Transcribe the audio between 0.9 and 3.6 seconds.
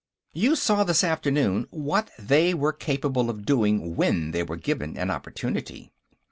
afternoon, what they were capable of